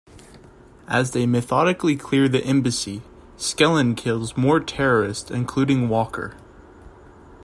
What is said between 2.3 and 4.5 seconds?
embassy, Skellen kills